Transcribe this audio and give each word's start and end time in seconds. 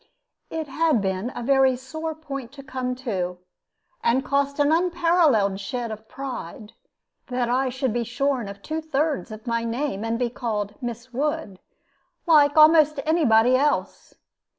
It 0.49 0.67
had 0.67 0.99
been 0.99 1.31
a 1.35 1.43
very 1.43 1.75
sore 1.75 2.15
point 2.15 2.51
to 2.53 2.63
come 2.63 2.95
to, 3.05 3.37
and 4.03 4.25
cost 4.25 4.57
an 4.57 4.71
unparalleled 4.71 5.59
shed 5.59 5.91
of 5.91 6.09
pride, 6.09 6.73
that 7.27 7.49
I 7.49 7.69
should 7.69 7.93
be 7.93 8.03
shorn 8.03 8.49
of 8.49 8.63
two 8.63 8.81
thirds 8.81 9.29
of 9.29 9.45
my 9.45 9.63
name, 9.63 10.03
and 10.03 10.19
called 10.33 10.73
"Miss 10.81 11.13
Wood," 11.13 11.59
like 12.25 12.57
almost 12.57 12.99
anybody 13.05 13.55
else. 13.55 14.15